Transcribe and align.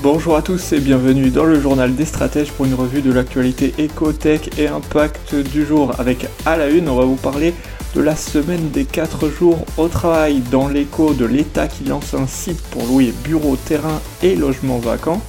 Bonjour 0.00 0.36
à 0.36 0.42
tous 0.42 0.72
et 0.72 0.78
bienvenue 0.78 1.30
dans 1.30 1.44
le 1.44 1.60
journal 1.60 1.96
des 1.96 2.04
stratèges 2.04 2.52
pour 2.52 2.66
une 2.66 2.74
revue 2.74 3.02
de 3.02 3.12
l'actualité 3.12 3.74
éco-tech 3.78 4.42
et 4.56 4.68
impact 4.68 5.34
du 5.34 5.66
jour. 5.66 5.92
Avec 5.98 6.28
à 6.46 6.56
la 6.56 6.68
une, 6.68 6.88
on 6.88 6.94
va 6.94 7.04
vous 7.04 7.16
parler 7.16 7.52
de 7.96 8.00
la 8.00 8.14
semaine 8.14 8.70
des 8.70 8.84
4 8.84 9.28
jours 9.28 9.64
au 9.76 9.88
travail 9.88 10.40
dans 10.52 10.68
l'écho 10.68 11.14
de 11.14 11.24
l'État 11.24 11.66
qui 11.66 11.82
lance 11.82 12.14
un 12.14 12.28
site 12.28 12.60
pour 12.70 12.86
louer 12.86 13.12
bureaux, 13.24 13.56
terrains 13.56 14.00
et 14.22 14.36
logements 14.36 14.78
vacants. 14.78 15.20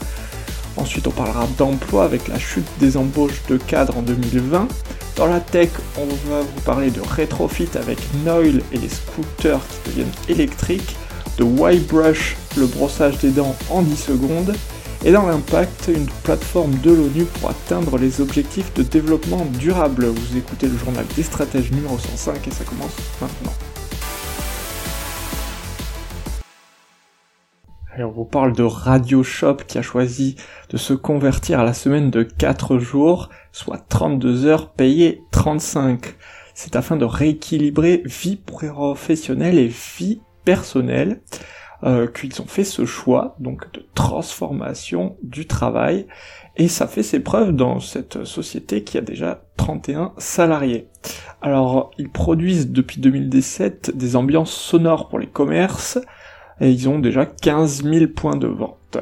Ensuite, 0.78 1.08
on 1.08 1.12
parlera 1.12 1.48
d'emploi 1.58 2.04
avec 2.04 2.28
la 2.28 2.38
chute 2.38 2.68
des 2.80 2.96
embauches 2.96 3.42
de 3.50 3.58
cadres 3.58 3.98
en 3.98 4.04
2020. 4.04 4.68
Dans 5.16 5.26
la 5.26 5.40
tech, 5.40 5.70
on 5.98 6.06
va 6.30 6.42
vous 6.42 6.62
parler 6.64 6.92
de 6.92 7.02
rétrofit 7.02 7.70
avec 7.74 7.98
Noil 8.24 8.62
et 8.72 8.78
les 8.78 8.90
scooters 8.90 9.62
qui 9.68 9.90
deviennent 9.90 10.14
électriques 10.28 10.96
de 11.40 11.46
Y-Brush, 11.46 12.36
le 12.58 12.68
brossage 12.68 13.18
des 13.20 13.32
dents 13.32 13.56
en 13.70 13.82
10 13.82 13.96
secondes, 13.96 14.54
et 15.06 15.14
dans 15.14 15.26
l'impact, 15.26 15.90
une 15.96 16.06
plateforme 16.24 16.76
de 16.84 16.92
l'ONU 16.92 17.24
pour 17.24 17.50
atteindre 17.50 17.98
les 17.98 18.20
objectifs 18.20 18.74
de 18.74 18.84
développement 18.84 19.46
durable. 19.58 20.08
Vous 20.08 20.38
écoutez 20.38 20.68
le 20.68 20.78
journal 20.78 21.06
des 21.16 21.24
stratèges 21.24 21.72
numéro 21.72 21.98
105 21.98 22.46
et 22.46 22.52
ça 22.52 22.66
commence 22.66 22.98
maintenant. 23.22 23.54
Et 27.98 28.04
on 28.04 28.12
vous 28.12 28.26
parle 28.26 28.54
de 28.54 28.64
Radio 28.64 29.24
Shop 29.24 29.58
qui 29.66 29.78
a 29.78 29.82
choisi 29.82 30.36
de 30.70 30.76
se 30.78 30.94
convertir 30.94 31.62
à 31.62 31.64
la 31.64 31.74
semaine 31.74 32.12
de 32.12 32.24
4 32.24 32.80
jours, 32.80 33.30
soit 33.54 33.86
32 33.88 34.46
heures 34.46 34.74
payées 34.74 35.24
35. 35.32 36.16
C'est 36.54 36.76
afin 36.76 36.98
de 36.98 37.06
rééquilibrer 37.06 38.04
vie 38.06 38.36
professionnelle 38.36 39.58
et 39.58 39.72
vie 39.98 40.20
personnel 40.44 41.22
euh, 41.84 42.08
qu'ils 42.08 42.42
ont 42.42 42.46
fait 42.46 42.66
ce 42.66 42.84
choix 42.84 43.38
donc 43.40 43.72
de 43.72 43.86
transformation 43.96 45.16
du 45.24 45.48
travail 45.48 46.08
et 46.58 46.68
ça 46.68 46.88
fait 46.88 47.04
ses 47.04 47.22
preuves 47.22 47.54
dans 47.54 47.80
cette 47.80 48.26
société 48.26 48.84
qui 48.84 48.98
a 48.98 49.02
déjà 49.02 49.46
31 49.56 50.12
salariés. 50.18 50.90
Alors 51.42 51.92
ils 51.98 52.10
produisent 52.10 52.70
depuis 52.70 53.00
2017 53.00 53.96
des 53.96 54.18
ambiances 54.18 54.52
sonores 54.52 55.08
pour 55.08 55.20
les 55.20 55.28
commerces 55.28 56.00
et 56.60 56.70
ils 56.70 56.90
ont 56.90 57.00
déjà 57.00 57.26
15 57.26 57.84
000 57.84 58.08
points 58.14 58.36
de 58.36 58.48
vente. 58.48 58.98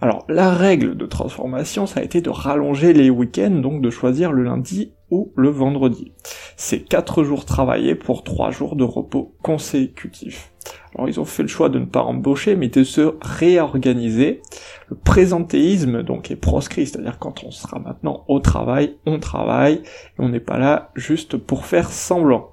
Alors 0.00 0.24
la 0.28 0.52
règle 0.52 0.96
de 0.96 1.06
transformation 1.06 1.86
ça 1.86 2.00
a 2.00 2.02
été 2.02 2.20
de 2.20 2.30
rallonger 2.30 2.92
les 2.92 3.08
week-ends 3.08 3.60
donc 3.62 3.82
de 3.82 3.90
choisir 3.90 4.32
le 4.32 4.42
lundi 4.42 4.95
ou 5.10 5.32
le 5.36 5.48
vendredi. 5.48 6.12
C'est 6.56 6.80
4 6.80 7.22
jours 7.22 7.44
travaillés 7.44 7.94
pour 7.94 8.24
3 8.24 8.50
jours 8.50 8.76
de 8.76 8.84
repos 8.84 9.34
consécutifs. 9.42 10.52
Alors 10.94 11.08
ils 11.08 11.20
ont 11.20 11.24
fait 11.24 11.42
le 11.42 11.48
choix 11.48 11.68
de 11.68 11.78
ne 11.78 11.84
pas 11.84 12.02
embaucher, 12.02 12.56
mais 12.56 12.68
de 12.68 12.82
se 12.82 13.14
réorganiser. 13.20 14.40
Le 14.88 14.96
présentéisme 14.96 16.02
donc 16.02 16.30
est 16.30 16.36
proscrit, 16.36 16.86
c'est-à-dire 16.86 17.18
quand 17.18 17.44
on 17.44 17.50
sera 17.50 17.78
maintenant 17.78 18.24
au 18.28 18.40
travail, 18.40 18.96
on 19.04 19.18
travaille, 19.18 19.74
et 19.74 19.82
on 20.18 20.28
n'est 20.28 20.40
pas 20.40 20.58
là 20.58 20.90
juste 20.94 21.36
pour 21.36 21.66
faire 21.66 21.90
semblant. 21.90 22.52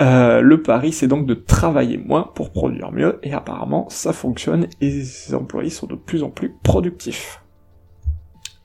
Euh, 0.00 0.40
le 0.40 0.62
pari 0.62 0.92
c'est 0.92 1.08
donc 1.08 1.26
de 1.26 1.34
travailler 1.34 1.98
moins 1.98 2.30
pour 2.34 2.50
produire 2.50 2.92
mieux, 2.92 3.18
et 3.22 3.32
apparemment 3.32 3.86
ça 3.88 4.12
fonctionne, 4.12 4.68
et 4.80 4.90
les 4.90 5.34
employés 5.34 5.70
sont 5.70 5.86
de 5.86 5.96
plus 5.96 6.22
en 6.22 6.30
plus 6.30 6.54
productifs. 6.62 7.41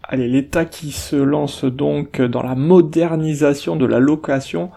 Allez, 0.09 0.28
l'État 0.28 0.66
qui 0.66 0.91
se 0.91 1.16
lance 1.16 1.66
donc 1.66 2.22
dans 2.22 2.41
la 2.44 2.56
modernisation 2.56 3.75
de 3.75 3.85
la 3.85 4.00
location 4.00 4.72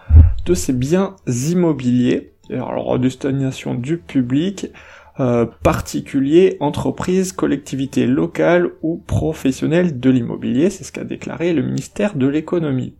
de 0.45 0.53
ses 0.53 0.73
biens 0.73 1.15
immobiliers 1.27 2.31
alors 2.53 2.99
destination 2.99 3.75
du 3.75 3.97
public, 3.97 4.67
euh, 5.19 5.45
particulier, 5.63 6.57
entreprise, 6.59 7.33
collectivité 7.33 8.07
locale 8.07 8.71
ou 8.81 8.97
professionnelle 8.97 9.99
de 9.99 10.09
l'immobilier, 10.09 10.69
c'est 10.69 10.83
ce 10.83 10.91
qu'a 10.91 11.03
déclaré 11.03 11.53
le 11.53 11.61
ministère 11.61 12.15
de 12.15 12.27
l'économie. 12.27 12.95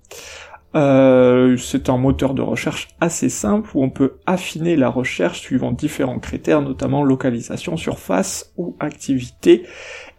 Euh, 0.73 1.57
c'est 1.57 1.89
un 1.89 1.97
moteur 1.97 2.33
de 2.33 2.41
recherche 2.41 2.89
assez 3.01 3.27
simple 3.27 3.69
où 3.73 3.83
on 3.83 3.89
peut 3.89 4.13
affiner 4.25 4.77
la 4.77 4.87
recherche 4.87 5.41
suivant 5.41 5.73
différents 5.73 6.19
critères, 6.19 6.61
notamment 6.61 7.03
localisation, 7.03 7.75
surface 7.75 8.53
ou 8.55 8.77
activité 8.79 9.63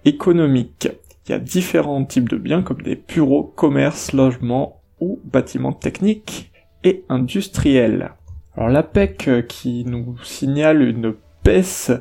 économique. 0.05 0.89
Il 1.27 1.33
y 1.33 1.35
a 1.35 1.39
différents 1.39 2.05
types 2.05 2.29
de 2.29 2.37
biens 2.37 2.63
comme 2.63 2.83
des 2.83 2.97
bureaux, 2.97 3.45
commerces, 3.45 4.13
logements 4.13 4.83
ou 5.01 5.21
bâtiments 5.25 5.73
techniques 5.73 6.51
et 6.85 7.05
industriels. 7.09 8.13
Alors 8.57 8.69
l'APEC 8.69 9.29
euh, 9.29 9.43
qui 9.43 9.85
nous 9.87 10.17
signale 10.23 10.83
une 10.83 11.15
baisse 11.45 11.93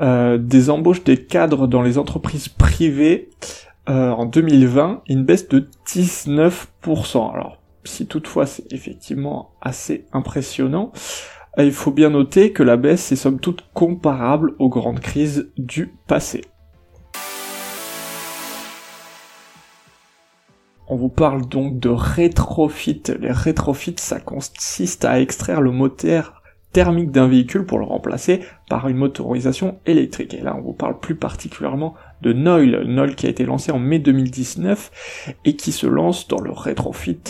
euh, 0.00 0.38
des 0.38 0.70
embauches 0.70 1.04
des 1.04 1.24
cadres 1.24 1.66
dans 1.66 1.82
les 1.82 1.98
entreprises 1.98 2.48
privées 2.48 3.30
euh, 3.88 4.10
en 4.10 4.26
2020, 4.26 5.02
une 5.08 5.24
baisse 5.24 5.48
de 5.48 5.68
19%. 5.86 7.32
Alors 7.32 7.60
si 7.84 8.06
toutefois 8.06 8.46
c'est 8.46 8.70
effectivement 8.72 9.52
assez 9.60 10.06
impressionnant, 10.12 10.92
il 11.58 11.72
faut 11.72 11.90
bien 11.90 12.10
noter 12.10 12.52
que 12.52 12.62
la 12.62 12.76
baisse 12.76 13.10
est 13.10 13.16
somme 13.16 13.40
toute 13.40 13.64
comparable 13.74 14.54
aux 14.58 14.68
grandes 14.68 15.00
crises 15.00 15.50
du 15.56 15.92
passé. 16.06 16.42
On 20.92 20.96
vous 20.96 21.08
parle 21.08 21.46
donc 21.46 21.78
de 21.78 21.88
rétrofit. 21.88 23.00
Les 23.20 23.30
rétrofits, 23.30 23.94
ça 23.98 24.18
consiste 24.18 25.04
à 25.04 25.20
extraire 25.20 25.60
le 25.60 25.70
moteur 25.70 26.42
thermique 26.72 27.12
d'un 27.12 27.28
véhicule 27.28 27.64
pour 27.64 27.78
le 27.78 27.84
remplacer 27.84 28.40
par 28.68 28.88
une 28.88 28.96
motorisation 28.96 29.78
électrique. 29.86 30.34
Et 30.34 30.40
là, 30.40 30.56
on 30.58 30.62
vous 30.62 30.72
parle 30.72 30.98
plus 30.98 31.14
particulièrement 31.14 31.94
de 32.22 32.32
Noil, 32.32 32.86
Noil 32.86 33.14
qui 33.14 33.26
a 33.26 33.30
été 33.30 33.44
lancé 33.44 33.70
en 33.70 33.78
mai 33.78 34.00
2019 34.00 35.36
et 35.44 35.54
qui 35.54 35.70
se 35.70 35.86
lance 35.86 36.26
dans 36.26 36.40
le 36.40 36.50
rétrofit 36.50 37.20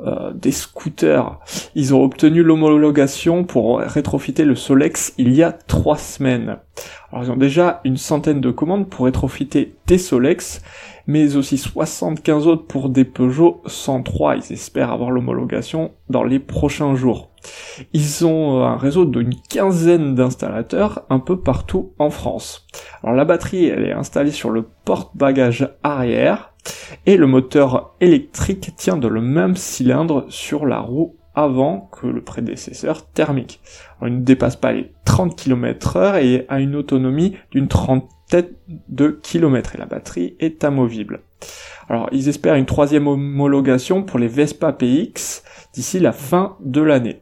euh, 0.00 0.32
des 0.32 0.52
scooters. 0.52 1.38
Ils 1.74 1.94
ont 1.94 2.02
obtenu 2.02 2.42
l'homologation 2.42 3.44
pour 3.44 3.78
rétrofiter 3.78 4.44
le 4.44 4.54
Solex 4.54 5.14
il 5.18 5.34
y 5.34 5.42
a 5.42 5.52
trois 5.52 5.96
semaines. 5.96 6.58
Alors 7.12 7.24
ils 7.24 7.30
ont 7.30 7.36
déjà 7.36 7.80
une 7.84 7.96
centaine 7.96 8.40
de 8.40 8.50
commandes 8.50 8.88
pour 8.88 9.06
rétrofiter 9.06 9.74
des 9.86 9.98
Solex 9.98 10.60
mais 11.06 11.36
aussi 11.36 11.56
75 11.56 12.46
autres 12.46 12.66
pour 12.66 12.88
des 12.88 13.04
Peugeot 13.04 13.62
103. 13.66 14.36
Ils 14.36 14.52
espèrent 14.52 14.92
avoir 14.92 15.10
l'homologation 15.10 15.92
dans 16.08 16.24
les 16.24 16.38
prochains 16.38 16.94
jours. 16.94 17.30
Ils 17.92 18.26
ont 18.26 18.60
euh, 18.60 18.64
un 18.64 18.76
réseau 18.76 19.04
d'une 19.04 19.34
quinzaine 19.48 20.14
d'installateurs 20.14 21.04
un 21.10 21.18
peu 21.18 21.40
partout 21.40 21.92
en 21.98 22.10
France. 22.10 22.66
Alors 23.02 23.14
la 23.14 23.24
batterie, 23.24 23.66
elle 23.66 23.84
est 23.84 23.92
installée 23.92 24.30
sur 24.30 24.50
le 24.50 24.66
porte-bagages 24.84 25.68
arrière 25.82 26.52
et 27.06 27.16
le 27.16 27.26
moteur 27.26 27.94
électrique 28.00 28.74
tient 28.76 28.96
de 28.96 29.08
le 29.08 29.20
même 29.20 29.56
cylindre 29.56 30.26
sur 30.28 30.66
la 30.66 30.80
roue 30.80 31.16
avant 31.34 31.90
que 31.92 32.06
le 32.06 32.22
prédécesseur 32.22 33.06
thermique. 33.06 33.60
il 34.02 34.20
ne 34.20 34.24
dépasse 34.24 34.56
pas 34.56 34.72
les 34.72 34.90
30 35.04 35.36
km 35.36 35.96
heure 35.96 36.16
et 36.16 36.46
a 36.48 36.60
une 36.60 36.74
autonomie 36.74 37.36
d'une 37.50 37.68
trentaine 37.68 38.08
de 38.88 39.20
kilomètres 39.22 39.74
et 39.74 39.78
la 39.78 39.86
batterie 39.86 40.34
est 40.40 40.64
amovible. 40.64 41.20
Alors 41.88 42.08
ils 42.10 42.28
espèrent 42.28 42.56
une 42.56 42.66
troisième 42.66 43.06
homologation 43.06 44.02
pour 44.02 44.18
les 44.18 44.28
Vespa 44.28 44.72
PX 44.72 45.44
d'ici 45.74 46.00
la 46.00 46.12
fin 46.12 46.56
de 46.60 46.80
l'année. 46.80 47.20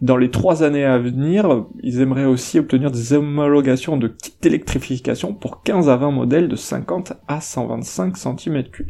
Dans 0.00 0.16
les 0.16 0.30
trois 0.30 0.62
années 0.62 0.84
à 0.84 0.98
venir, 0.98 1.64
ils 1.82 2.00
aimeraient 2.00 2.24
aussi 2.24 2.58
obtenir 2.58 2.90
des 2.90 3.12
homologations 3.12 3.96
de 3.96 4.08
kit 4.08 4.34
d'électrification 4.40 5.32
pour 5.34 5.62
15 5.62 5.88
à 5.88 5.96
20 5.96 6.10
modèles 6.10 6.48
de 6.48 6.56
50 6.56 7.14
à 7.28 7.40
125 7.40 8.16
cm3. 8.16 8.86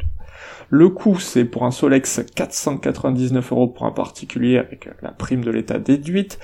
Le 0.70 0.88
coût, 0.88 1.18
c'est 1.18 1.44
pour 1.44 1.64
un 1.64 1.70
Solex 1.70 2.22
499 2.34 3.52
euros 3.52 3.68
pour 3.68 3.86
un 3.86 3.92
particulier 3.92 4.58
avec 4.58 4.88
la 5.02 5.10
prime 5.10 5.44
de 5.44 5.50
l'état 5.50 5.78
déduite. 5.78 6.38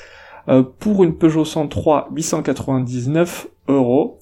Euh, 0.49 0.62
pour 0.62 1.04
une 1.04 1.16
Peugeot 1.16 1.44
103, 1.44 2.08
899 2.12 3.49
euros. 3.69 4.19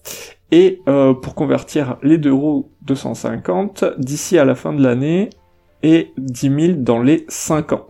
Et 0.50 0.81
euh, 0.88 1.12
pour 1.12 1.35
convertir 1.35 1.99
les 2.03 2.17
deux 2.17 2.32
roues 2.32 2.71
250 2.82 3.85
d'ici 3.99 4.38
à 4.38 4.47
la 4.47 4.55
fin 4.55 4.73
de 4.73 4.82
l'année 4.82 5.29
et 5.82 6.12
10 6.17 6.67
000 6.67 6.73
dans 6.79 7.03
les 7.03 7.27
5 7.29 7.73
ans. 7.73 7.87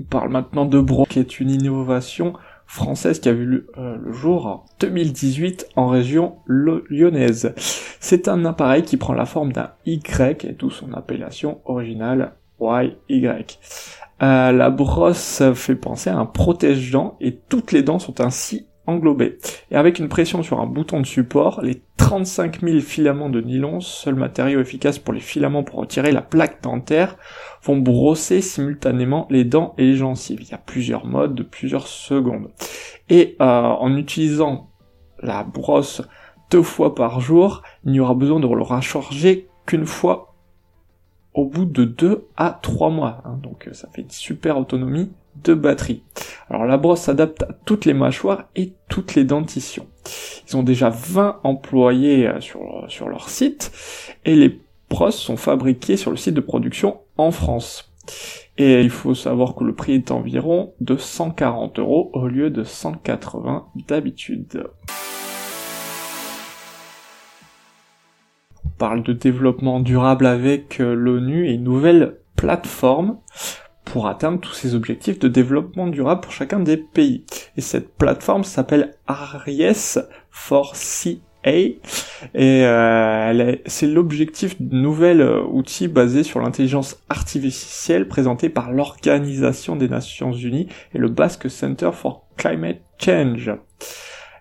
On 0.00 0.04
parle 0.04 0.30
maintenant 0.30 0.64
de 0.64 0.80
Bro, 0.80 1.06
qui 1.06 1.18
est 1.18 1.40
une 1.40 1.50
innovation 1.50 2.34
française 2.66 3.20
qui 3.20 3.28
a 3.28 3.32
vu 3.32 3.44
le, 3.44 3.66
euh, 3.76 3.96
le 4.00 4.12
jour 4.12 4.46
en 4.46 4.64
2018 4.80 5.68
en 5.76 5.88
région 5.88 6.36
lyonnaise. 6.46 7.52
C'est 7.56 8.28
un 8.28 8.44
appareil 8.44 8.82
qui 8.82 8.96
prend 8.96 9.12
la 9.12 9.26
forme 9.26 9.52
d'un 9.52 9.72
Y 9.84 10.44
et 10.44 10.52
d'où 10.52 10.70
son 10.70 10.92
appellation 10.94 11.60
originale 11.66 12.34
YY. 12.60 13.28
Euh, 14.22 14.52
la 14.52 14.70
brosse 14.70 15.42
fait 15.54 15.74
penser 15.74 16.08
à 16.08 16.16
un 16.16 16.26
protège-dents 16.26 17.16
et 17.20 17.36
toutes 17.36 17.72
les 17.72 17.82
dents 17.82 17.98
sont 17.98 18.20
ainsi 18.20 18.66
englobées. 18.86 19.38
Et 19.70 19.76
avec 19.76 19.98
une 19.98 20.08
pression 20.08 20.42
sur 20.42 20.60
un 20.60 20.66
bouton 20.66 21.00
de 21.00 21.06
support, 21.06 21.60
les 21.62 21.82
35 21.96 22.60
000 22.60 22.80
filaments 22.80 23.30
de 23.30 23.40
nylon, 23.40 23.80
seul 23.80 24.14
matériau 24.14 24.60
efficace 24.60 24.98
pour 24.98 25.14
les 25.14 25.20
filaments 25.20 25.62
pour 25.62 25.78
retirer 25.78 26.12
la 26.12 26.22
plaque 26.22 26.62
dentaire, 26.62 27.16
vont 27.62 27.76
brosser 27.76 28.40
simultanément 28.40 29.26
les 29.30 29.44
dents 29.44 29.74
et 29.78 29.84
les 29.84 29.96
gencives. 29.96 30.40
Il 30.42 30.50
y 30.50 30.54
a 30.54 30.58
plusieurs 30.58 31.06
modes 31.06 31.34
de 31.34 31.42
plusieurs 31.42 31.86
secondes. 31.86 32.50
Et 33.08 33.36
euh, 33.40 33.44
en 33.44 33.96
utilisant 33.96 34.70
la 35.20 35.44
brosse 35.44 36.02
deux 36.50 36.62
fois 36.62 36.94
par 36.94 37.20
jour, 37.20 37.62
il 37.84 37.92
n'y 37.92 38.00
aura 38.00 38.14
besoin 38.14 38.40
de 38.40 38.46
le 38.46 38.62
recharger 38.62 39.48
qu'une 39.66 39.86
fois 39.86 40.31
au 41.34 41.46
bout 41.46 41.64
de 41.64 41.84
2 41.84 42.26
à 42.36 42.58
3 42.62 42.90
mois. 42.90 43.22
Hein. 43.24 43.38
donc 43.42 43.68
euh, 43.68 43.72
ça 43.72 43.88
fait 43.92 44.02
une 44.02 44.10
super 44.10 44.58
autonomie 44.58 45.10
de 45.44 45.54
batterie. 45.54 46.02
Alors 46.50 46.66
la 46.66 46.76
brosse 46.76 47.02
s'adapte 47.02 47.42
à 47.42 47.48
toutes 47.64 47.84
les 47.84 47.94
mâchoires 47.94 48.48
et 48.54 48.74
toutes 48.88 49.14
les 49.14 49.24
dentitions. 49.24 49.86
Ils 50.48 50.56
ont 50.56 50.62
déjà 50.62 50.90
20 50.90 51.40
employés 51.44 52.28
euh, 52.28 52.40
sur, 52.40 52.84
sur 52.88 53.08
leur 53.08 53.28
site 53.28 53.72
et 54.24 54.36
les 54.36 54.60
brosses 54.90 55.18
sont 55.18 55.38
fabriquées 55.38 55.96
sur 55.96 56.10
le 56.10 56.16
site 56.16 56.34
de 56.34 56.40
production 56.40 57.00
en 57.16 57.30
France. 57.30 57.92
Et 58.58 58.80
il 58.80 58.90
faut 58.90 59.14
savoir 59.14 59.54
que 59.54 59.64
le 59.64 59.74
prix 59.74 59.94
est 59.94 60.10
environ 60.10 60.74
de 60.80 60.96
140 60.96 61.78
euros 61.78 62.10
au 62.12 62.26
lieu 62.28 62.50
de 62.50 62.64
180 62.64 63.66
d'habitude. 63.88 64.64
Parle 68.82 69.04
de 69.04 69.12
développement 69.12 69.78
durable 69.78 70.26
avec 70.26 70.80
euh, 70.80 70.94
l'ONU 70.94 71.46
et 71.46 71.52
une 71.52 71.62
nouvelle 71.62 72.16
plateforme 72.34 73.18
pour 73.84 74.08
atteindre 74.08 74.40
tous 74.40 74.54
ces 74.54 74.74
objectifs 74.74 75.20
de 75.20 75.28
développement 75.28 75.86
durable 75.86 76.20
pour 76.20 76.32
chacun 76.32 76.58
des 76.58 76.78
pays. 76.78 77.24
Et 77.56 77.60
cette 77.60 77.96
plateforme 77.96 78.42
s'appelle 78.42 78.96
ARIES 79.06 80.00
for 80.32 80.74
CA 80.74 81.12
et 81.44 81.78
euh, 82.34 83.54
c'est 83.66 83.86
l'objectif 83.86 84.60
de 84.60 84.74
nouvel 84.74 85.20
euh, 85.20 85.44
outil 85.44 85.86
basé 85.86 86.24
sur 86.24 86.40
l'intelligence 86.40 87.00
artificielle 87.08 88.08
présenté 88.08 88.48
par 88.48 88.72
l'Organisation 88.72 89.76
des 89.76 89.88
Nations 89.88 90.32
Unies 90.32 90.66
et 90.92 90.98
le 90.98 91.08
Basque 91.08 91.48
Center 91.48 91.90
for 91.92 92.26
Climate 92.36 92.80
Change. 92.98 93.52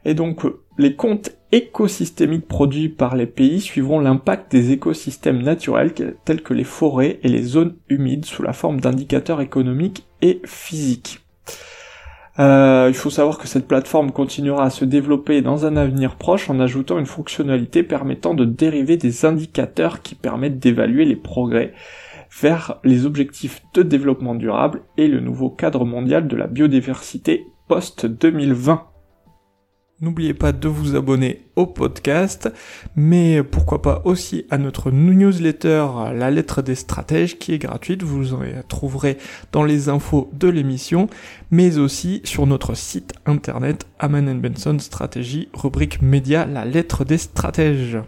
Et 0.05 0.13
donc, 0.13 0.41
les 0.77 0.95
comptes 0.95 1.31
écosystémiques 1.51 2.47
produits 2.47 2.89
par 2.89 3.15
les 3.15 3.27
pays 3.27 3.61
suivront 3.61 3.99
l'impact 3.99 4.51
des 4.51 4.71
écosystèmes 4.71 5.41
naturels 5.41 5.93
tels 6.25 6.41
que 6.41 6.53
les 6.53 6.63
forêts 6.63 7.19
et 7.23 7.27
les 7.27 7.43
zones 7.43 7.75
humides 7.89 8.25
sous 8.25 8.41
la 8.41 8.53
forme 8.53 8.79
d'indicateurs 8.79 9.41
économiques 9.41 10.05
et 10.21 10.41
physiques. 10.45 11.19
Euh, 12.39 12.85
il 12.87 12.95
faut 12.95 13.09
savoir 13.09 13.37
que 13.37 13.47
cette 13.47 13.67
plateforme 13.67 14.11
continuera 14.11 14.63
à 14.63 14.69
se 14.69 14.85
développer 14.85 15.41
dans 15.41 15.65
un 15.65 15.75
avenir 15.75 16.15
proche 16.15 16.49
en 16.49 16.59
ajoutant 16.59 16.97
une 16.97 17.05
fonctionnalité 17.05 17.83
permettant 17.83 18.33
de 18.33 18.45
dériver 18.45 18.95
des 18.95 19.25
indicateurs 19.25 20.01
qui 20.01 20.15
permettent 20.15 20.59
d'évaluer 20.59 21.03
les 21.03 21.17
progrès 21.17 21.73
vers 22.41 22.79
les 22.85 23.05
objectifs 23.05 23.61
de 23.73 23.83
développement 23.83 24.35
durable 24.35 24.83
et 24.97 25.07
le 25.07 25.19
nouveau 25.19 25.49
cadre 25.49 25.83
mondial 25.83 26.27
de 26.29 26.37
la 26.37 26.47
biodiversité 26.47 27.47
post-2020. 27.67 28.90
N'oubliez 30.01 30.33
pas 30.33 30.51
de 30.51 30.67
vous 30.67 30.95
abonner 30.95 31.45
au 31.55 31.67
podcast, 31.67 32.51
mais 32.95 33.43
pourquoi 33.43 33.83
pas 33.83 34.01
aussi 34.03 34.47
à 34.49 34.57
notre 34.57 34.89
newsletter 34.89 35.85
La 36.15 36.31
lettre 36.31 36.63
des 36.63 36.73
stratèges 36.73 37.37
qui 37.37 37.53
est 37.53 37.59
gratuite, 37.59 38.01
vous 38.01 38.33
en 38.33 38.39
trouverez 38.67 39.19
dans 39.51 39.63
les 39.63 39.89
infos 39.89 40.31
de 40.33 40.47
l'émission, 40.47 41.07
mais 41.51 41.77
aussi 41.77 42.21
sur 42.23 42.47
notre 42.47 42.73
site 42.73 43.13
internet 43.27 43.85
Aman 43.99 44.39
Benson 44.39 44.79
Stratégie, 44.79 45.49
rubrique 45.53 46.01
média 46.01 46.47
La 46.47 46.65
lettre 46.65 47.05
des 47.05 47.19
stratèges. 47.19 47.99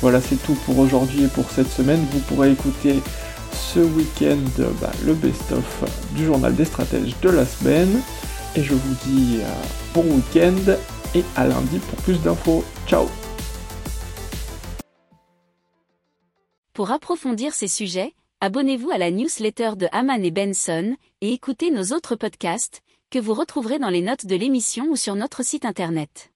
Voilà, 0.00 0.20
c'est 0.20 0.40
tout 0.46 0.56
pour 0.64 0.78
aujourd'hui 0.78 1.24
et 1.24 1.28
pour 1.28 1.50
cette 1.50 1.68
semaine. 1.68 2.00
Vous 2.12 2.20
pourrez 2.20 2.52
écouter 2.52 3.00
ce 3.74 3.80
week-end 3.80 4.38
bah, 4.80 4.90
le 5.04 5.14
best-of 5.14 5.84
du 6.16 6.24
journal 6.24 6.54
des 6.56 6.64
stratèges 6.64 7.14
de 7.20 7.30
la 7.30 7.46
semaine. 7.46 8.02
Et 8.56 8.62
je 8.64 8.74
vous 8.74 8.94
dis 9.06 9.38
euh, 9.40 9.52
bon 9.94 10.02
week-end 10.02 10.74
et 11.14 11.22
à 11.36 11.46
lundi 11.46 11.78
pour 11.78 11.98
plus 12.02 12.20
d'infos. 12.20 12.64
Ciao 12.88 13.06
Pour 16.72 16.90
approfondir 16.90 17.54
ces 17.54 17.68
sujets, 17.68 18.14
abonnez-vous 18.40 18.90
à 18.90 18.98
la 18.98 19.10
newsletter 19.10 19.72
de 19.76 19.86
Haman 19.92 20.24
et 20.24 20.30
Benson 20.32 20.96
et 21.20 21.32
écoutez 21.32 21.70
nos 21.70 21.94
autres 21.94 22.16
podcasts 22.16 22.80
que 23.10 23.20
vous 23.20 23.34
retrouverez 23.34 23.78
dans 23.78 23.90
les 23.90 24.02
notes 24.02 24.26
de 24.26 24.34
l'émission 24.34 24.86
ou 24.90 24.96
sur 24.96 25.14
notre 25.14 25.44
site 25.44 25.64
internet. 25.64 26.29